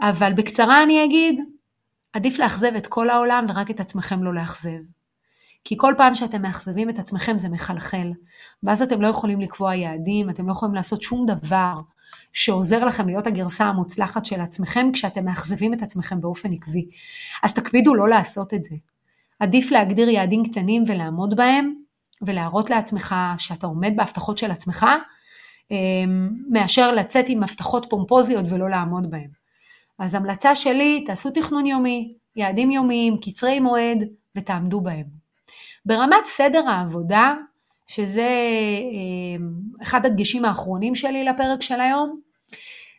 אבל 0.00 0.32
בקצרה 0.32 0.82
אני 0.82 1.04
אגיד, 1.04 1.40
עדיף 2.12 2.38
לאכזב 2.38 2.72
את 2.76 2.86
כל 2.86 3.10
העולם 3.10 3.46
ורק 3.48 3.70
את 3.70 3.80
עצמכם 3.80 4.22
לא 4.22 4.34
לאכזב. 4.34 4.97
כי 5.64 5.74
כל 5.78 5.94
פעם 5.96 6.14
שאתם 6.14 6.42
מאכזבים 6.42 6.90
את 6.90 6.98
עצמכם 6.98 7.38
זה 7.38 7.48
מחלחל, 7.48 8.12
ואז 8.62 8.82
אתם 8.82 9.02
לא 9.02 9.08
יכולים 9.08 9.40
לקבוע 9.40 9.74
יעדים, 9.74 10.30
אתם 10.30 10.46
לא 10.46 10.52
יכולים 10.52 10.74
לעשות 10.74 11.02
שום 11.02 11.26
דבר 11.26 11.74
שעוזר 12.32 12.84
לכם 12.84 13.08
להיות 13.08 13.26
הגרסה 13.26 13.64
המוצלחת 13.64 14.24
של 14.24 14.40
עצמכם 14.40 14.90
כשאתם 14.92 15.24
מאכזבים 15.24 15.74
את 15.74 15.82
עצמכם 15.82 16.20
באופן 16.20 16.52
עקבי. 16.52 16.88
אז 17.42 17.54
תקפידו 17.54 17.94
לא 17.94 18.08
לעשות 18.08 18.54
את 18.54 18.64
זה. 18.64 18.76
עדיף 19.40 19.70
להגדיר 19.70 20.08
יעדים 20.08 20.42
קטנים 20.44 20.84
ולעמוד 20.86 21.36
בהם, 21.36 21.74
ולהראות 22.22 22.70
לעצמך 22.70 23.14
שאתה 23.38 23.66
עומד 23.66 23.92
בהבטחות 23.96 24.38
של 24.38 24.50
עצמך, 24.50 24.86
אמ, 25.70 26.30
מאשר 26.50 26.92
לצאת 26.92 27.24
עם 27.28 27.42
הבטחות 27.42 27.86
פומפוזיות 27.90 28.44
ולא 28.48 28.70
לעמוד 28.70 29.10
בהם. 29.10 29.30
אז 29.98 30.14
המלצה 30.14 30.54
שלי, 30.54 31.04
תעשו 31.06 31.30
תכנון 31.30 31.66
יומי, 31.66 32.14
יעדים 32.36 32.70
יומיים, 32.70 33.16
קצרי 33.20 33.60
מועד, 33.60 33.98
ותעמדו 34.36 34.80
בהם. 34.80 35.27
ברמת 35.86 36.24
סדר 36.24 36.68
העבודה, 36.68 37.34
שזה 37.86 38.28
אמ, 38.92 39.50
אחד 39.82 40.06
הדגשים 40.06 40.44
האחרונים 40.44 40.94
שלי 40.94 41.24
לפרק 41.24 41.62
של 41.62 41.80
היום, 41.80 42.20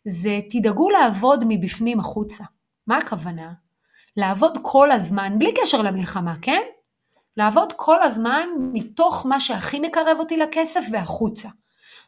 זה 0.06 0.40
תדאגו 0.50 0.90
לעבוד 0.90 1.44
מבפנים 1.48 2.00
החוצה. 2.00 2.44
מה 2.88 2.98
הכוונה? 2.98 3.52
לעבוד 4.18 4.58
כל 4.62 4.92
הזמן, 4.92 5.40
בלי 5.40 5.54
קשר 5.62 5.82
למלחמה, 5.82 6.34
כן? 6.42 6.62
לעבוד 7.38 7.74
כל 7.76 8.04
הזמן 8.04 8.48
מתוך 8.74 9.26
מה 9.26 9.40
שהכי 9.40 9.80
מקרב 9.80 10.20
אותי 10.20 10.38
לכסף 10.38 10.86
והחוצה. 10.92 11.50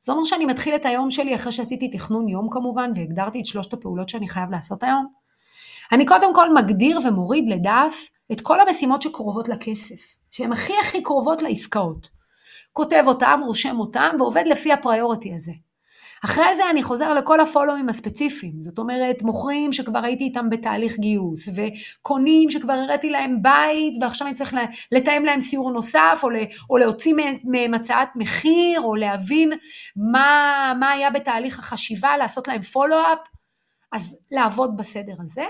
זה 0.01 0.11
אומר 0.11 0.23
שאני 0.23 0.45
מתחיל 0.45 0.75
את 0.75 0.85
היום 0.85 1.11
שלי 1.11 1.35
אחרי 1.35 1.51
שעשיתי 1.51 1.89
תכנון 1.89 2.29
יום 2.29 2.47
כמובן, 2.51 2.91
והגדרתי 2.95 3.39
את 3.39 3.45
שלושת 3.45 3.73
הפעולות 3.73 4.09
שאני 4.09 4.27
חייב 4.27 4.51
לעשות 4.51 4.83
היום. 4.83 5.07
אני 5.91 6.05
קודם 6.05 6.35
כל 6.35 6.53
מגדיר 6.53 6.99
ומוריד 7.05 7.49
לדף 7.49 8.09
את 8.31 8.41
כל 8.41 8.59
המשימות 8.59 9.01
שקרובות 9.01 9.49
לכסף, 9.49 10.15
שהן 10.31 10.51
הכי 10.51 10.73
הכי 10.81 11.03
קרובות 11.03 11.41
לעסקאות. 11.41 12.09
כותב 12.73 13.03
אותם, 13.07 13.39
רושם 13.45 13.79
אותם, 13.79 14.15
ועובד 14.19 14.43
לפי 14.47 14.73
הפריוריטי 14.73 15.33
הזה. 15.35 15.51
אחרי 16.25 16.55
זה 16.55 16.69
אני 16.69 16.83
חוזר 16.83 17.13
לכל 17.13 17.39
הפולואים 17.39 17.89
הספציפיים, 17.89 18.61
זאת 18.61 18.79
אומרת 18.79 19.21
מוכרים 19.21 19.73
שכבר 19.73 19.99
הייתי 20.03 20.23
איתם 20.23 20.49
בתהליך 20.49 20.99
גיוס, 20.99 21.49
וקונים 21.55 22.49
שכבר 22.49 22.73
הראיתי 22.73 23.09
להם 23.09 23.37
בית 23.41 23.93
ועכשיו 24.01 24.27
אני 24.27 24.35
צריך 24.35 24.55
לתאם 24.91 25.25
להם 25.25 25.39
סיור 25.39 25.71
נוסף, 25.71 26.19
או, 26.23 26.29
או 26.69 26.77
להוציא 26.77 27.13
מהם 27.43 27.73
הצעת 27.73 28.09
מחיר, 28.15 28.81
או 28.81 28.95
להבין 28.95 29.51
מה, 30.11 30.73
מה 30.79 30.91
היה 30.91 31.09
בתהליך 31.09 31.59
החשיבה, 31.59 32.17
לעשות 32.17 32.47
להם 32.47 32.61
פולו-אפ, 32.61 33.19
אז 33.91 34.17
לעבוד 34.31 34.77
בסדר 34.77 35.13
הזה. 35.23 35.45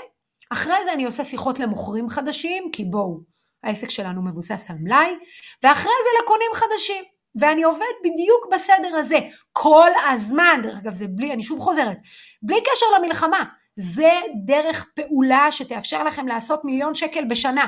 אחרי 0.49 0.83
זה 0.85 0.93
אני 0.93 1.05
עושה 1.05 1.23
שיחות 1.23 1.59
למוכרים 1.59 2.09
חדשים, 2.09 2.63
כי 2.73 2.85
בואו, 2.85 3.30
העסק 3.63 3.89
שלנו 3.89 4.21
מבוסס 4.21 4.67
על 4.69 4.75
מלאי, 4.79 5.15
ואחרי 5.63 5.91
זה 6.03 6.23
לקונים 6.23 6.51
חדשים. 6.53 7.03
ואני 7.35 7.63
עובד 7.63 7.93
בדיוק 8.03 8.47
בסדר 8.51 8.95
הזה, 8.95 9.19
כל 9.51 9.89
הזמן, 10.13 10.59
דרך 10.63 10.79
אגב 10.79 10.93
זה 10.93 11.05
בלי, 11.07 11.33
אני 11.33 11.43
שוב 11.43 11.59
חוזרת, 11.59 11.97
בלי 12.41 12.61
קשר 12.61 12.85
למלחמה, 12.97 13.43
זה 13.75 14.11
דרך 14.45 14.89
פעולה 14.95 15.47
שתאפשר 15.51 16.03
לכם 16.03 16.27
לעשות 16.27 16.65
מיליון 16.65 16.95
שקל 16.95 17.25
בשנה, 17.25 17.67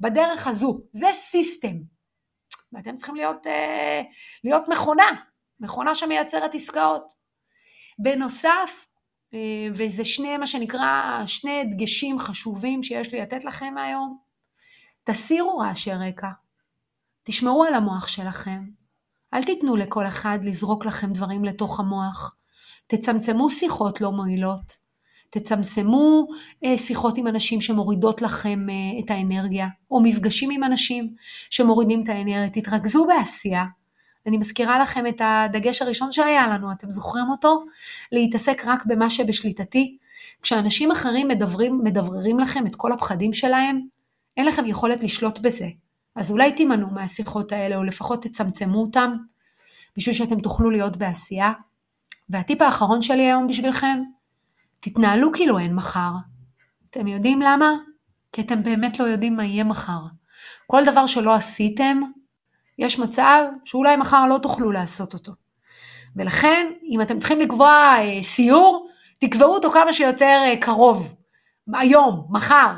בדרך 0.00 0.46
הזו, 0.46 0.80
זה 0.92 1.06
סיסטם. 1.12 1.76
ואתם 2.72 2.96
צריכים 2.96 3.14
להיות, 3.14 3.46
אה, 3.46 4.02
להיות 4.44 4.68
מכונה, 4.68 5.10
מכונה 5.60 5.94
שמייצרת 5.94 6.54
עסקאות. 6.54 7.12
בנוסף, 7.98 8.86
אה, 9.34 9.68
וזה 9.74 10.04
שני, 10.04 10.36
מה 10.36 10.46
שנקרא, 10.46 11.22
שני 11.26 11.60
הדגשים 11.60 12.18
חשובים 12.18 12.82
שיש 12.82 13.12
לי 13.12 13.20
לתת 13.20 13.44
לכם 13.44 13.74
היום, 13.78 14.18
תסירו 15.04 15.58
רעשי 15.58 15.92
רקע, 15.92 16.28
תשמרו 17.22 17.64
על 17.64 17.74
המוח 17.74 18.08
שלכם, 18.08 18.64
אל 19.34 19.42
תיתנו 19.42 19.76
לכל 19.76 20.06
אחד 20.06 20.38
לזרוק 20.42 20.84
לכם 20.84 21.12
דברים 21.12 21.44
לתוך 21.44 21.80
המוח. 21.80 22.36
תצמצמו 22.86 23.50
שיחות 23.50 24.00
לא 24.00 24.12
מועילות. 24.12 24.76
תצמצמו 25.30 26.26
אה, 26.64 26.78
שיחות 26.78 27.18
עם 27.18 27.26
אנשים 27.26 27.60
שמורידות 27.60 28.22
לכם 28.22 28.66
אה, 28.70 28.74
את 29.04 29.10
האנרגיה, 29.10 29.66
או 29.90 30.00
מפגשים 30.00 30.50
עם 30.50 30.64
אנשים 30.64 31.14
שמורידים 31.50 32.02
את 32.02 32.08
האנרגיה. 32.08 32.50
תתרכזו 32.50 33.06
בעשייה. 33.06 33.64
אני 34.26 34.38
מזכירה 34.38 34.82
לכם 34.82 35.06
את 35.06 35.20
הדגש 35.24 35.82
הראשון 35.82 36.12
שהיה 36.12 36.48
לנו, 36.48 36.72
אתם 36.72 36.90
זוכרים 36.90 37.24
אותו? 37.30 37.64
להתעסק 38.12 38.62
רק 38.66 38.86
במה 38.86 39.10
שבשליטתי. 39.10 39.96
כשאנשים 40.42 40.90
אחרים 40.90 41.28
מדברים, 41.28 41.80
מדבררים 41.84 42.38
לכם 42.38 42.66
את 42.66 42.76
כל 42.76 42.92
הפחדים 42.92 43.32
שלהם, 43.32 43.80
אין 44.36 44.46
לכם 44.46 44.66
יכולת 44.66 45.02
לשלוט 45.02 45.38
בזה. 45.38 45.66
אז 46.16 46.30
אולי 46.30 46.52
תימנעו 46.52 46.90
מהשיחות 46.90 47.52
האלה, 47.52 47.76
או 47.76 47.84
לפחות 47.84 48.22
תצמצמו 48.22 48.80
אותם, 48.80 49.16
בשביל 49.96 50.14
שאתם 50.14 50.40
תוכלו 50.40 50.70
להיות 50.70 50.96
בעשייה. 50.96 51.52
והטיפ 52.28 52.62
האחרון 52.62 53.02
שלי 53.02 53.22
היום 53.22 53.46
בשבילכם, 53.46 54.02
תתנהלו 54.80 55.32
כאילו 55.32 55.58
אין 55.58 55.74
מחר. 55.74 56.12
אתם 56.90 57.06
יודעים 57.06 57.42
למה? 57.42 57.72
כי 58.32 58.40
אתם 58.40 58.62
באמת 58.62 59.00
לא 59.00 59.04
יודעים 59.04 59.36
מה 59.36 59.44
יהיה 59.44 59.64
מחר. 59.64 60.00
כל 60.66 60.84
דבר 60.84 61.06
שלא 61.06 61.34
עשיתם, 61.34 62.00
יש 62.78 62.98
מצב 62.98 63.44
שאולי 63.64 63.96
מחר 63.96 64.26
לא 64.26 64.38
תוכלו 64.38 64.72
לעשות 64.72 65.14
אותו. 65.14 65.32
ולכן, 66.16 66.66
אם 66.90 67.00
אתם 67.00 67.18
צריכים 67.18 67.40
לקבוע 67.40 67.68
אה, 67.98 68.22
סיור, 68.22 68.88
תקבעו 69.18 69.54
אותו 69.54 69.70
כמה 69.70 69.92
שיותר 69.92 70.42
אה, 70.46 70.54
קרוב. 70.60 71.14
היום, 71.74 72.26
מחר. 72.30 72.72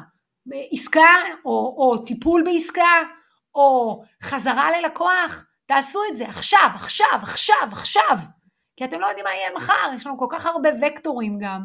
עסקה 0.71 1.11
או, 1.45 1.75
או 1.79 1.99
טיפול 1.99 2.43
בעסקה 2.45 3.03
או 3.55 4.03
חזרה 4.23 4.81
ללקוח, 4.81 5.47
תעשו 5.67 6.01
את 6.11 6.17
זה 6.17 6.29
עכשיו, 6.29 6.71
עכשיו, 6.75 7.19
עכשיו, 7.23 7.69
עכשיו, 7.73 8.19
כי 8.77 8.85
אתם 8.85 9.01
לא 9.01 9.07
יודעים 9.07 9.25
מה 9.25 9.35
יהיה 9.35 9.55
מחר, 9.57 9.95
יש 9.95 10.07
לנו 10.07 10.19
כל 10.19 10.27
כך 10.31 10.47
הרבה 10.47 10.69
וקטורים 10.83 11.39
גם 11.41 11.61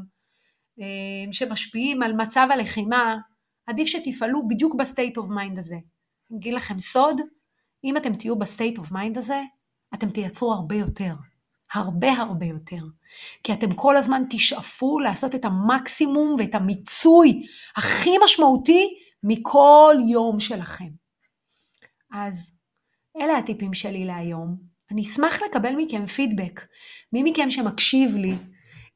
אה, 0.80 1.32
שמשפיעים 1.32 2.04
על 2.04 2.14
מצב 2.14 2.48
הלחימה, 2.52 3.18
עדיף 3.68 3.88
שתפעלו 3.88 4.48
בדיוק 4.48 4.76
ב 4.76 4.83
state 4.83 5.18
of 5.18 5.30
mind 5.30 5.58
הזה. 5.58 5.76
אני 6.32 6.38
אגיד 6.40 6.54
לכם 6.54 6.80
סוד, 6.80 7.22
אם 7.84 7.98
אתם 7.98 8.14
תהיו 8.14 8.40
ב 8.40 8.46
state 8.46 8.78
of 8.78 8.92
mind 8.92 9.18
הזה, 9.18 9.42
אתם 9.94 10.10
תייצרו 10.10 10.54
הרבה 10.54 10.76
יותר. 10.76 11.14
הרבה 11.74 12.12
הרבה 12.12 12.46
יותר. 12.46 12.84
כי 13.44 13.54
אתם 13.54 13.74
כל 13.74 13.98
הזמן 13.98 14.24
תשאפו 14.30 15.00
לעשות 15.00 15.36
את 15.36 15.46
המקסימום 15.46 16.36
ואת 16.40 16.56
המיצוי 16.56 17.44
הכי 17.76 18.12
משמעותי 18.24 18.90
מכל 19.24 19.96
יום 20.12 20.40
שלכם. 20.40 20.90
אז 22.14 22.58
אלה 23.22 23.38
הטיפים 23.38 23.74
שלי 23.74 24.06
להיום. 24.06 24.56
אני 24.92 25.02
אשמח 25.02 25.42
לקבל 25.42 25.76
מכם 25.78 26.06
פידבק. 26.06 26.62
מי 27.14 27.24
מכם 27.24 27.52
שמקשיב 27.52 28.16
לי 28.16 28.36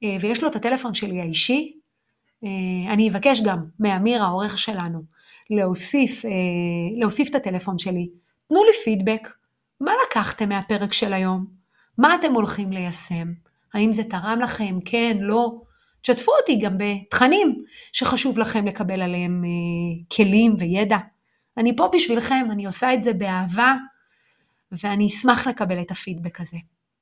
אה, 0.04 0.18
ויש 0.22 0.44
לו 0.44 0.50
את 0.50 0.56
הטלפון 0.56 0.94
שלי 0.94 1.22
האישי, 1.22 1.74
אה, 2.44 2.94
אני 2.94 3.10
אבקש 3.10 3.42
גם 3.42 3.66
מאמיר 3.80 4.24
העורך 4.24 4.60
שלנו 4.60 5.04
להוסיף, 5.50 6.26
אה, 6.26 6.32
להוסיף 7.00 7.30
את 7.30 7.36
הטלפון 7.36 7.78
שלי. 7.78 8.10
תנו 8.48 8.64
לי 8.64 8.72
פידבק. 8.84 9.30
מה 9.82 9.92
לקחתם 10.08 10.50
מהפרק 10.50 10.94
של 10.94 11.14
היום? 11.14 11.63
מה 11.98 12.16
אתם 12.16 12.34
הולכים 12.34 12.72
ליישם? 12.72 13.28
האם 13.74 13.92
זה 13.92 14.04
תרם 14.04 14.40
לכם? 14.44 14.80
כן, 14.86 15.18
לא? 15.20 15.62
תשתפו 16.02 16.32
אותי 16.40 16.56
גם 16.56 16.78
בתכנים 16.78 17.64
שחשוב 17.92 18.38
לכם 18.38 18.66
לקבל 18.66 19.02
עליהם 19.02 19.44
כלים 20.16 20.56
וידע. 20.60 20.98
אני 21.58 21.76
פה 21.76 21.90
בשבילכם, 21.96 22.46
אני 22.52 22.66
עושה 22.66 22.94
את 22.94 23.04
זה 23.04 23.14
באהבה, 23.14 23.76
ואני 24.72 25.08
אשמח 25.08 25.48
לקבל 25.48 25.82
את 25.82 25.92
הפידבק 25.92 26.42
הזה. 26.42 26.58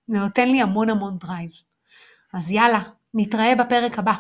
זה 0.08 0.20
נותן 0.20 0.50
לי 0.50 0.62
המון 0.62 0.90
המון 0.90 1.18
drive. 1.18 1.52
אז 2.34 2.52
יאללה, 2.52 2.82
נתראה 3.14 3.56
בפרק 3.56 4.00
הבא. 4.00 4.14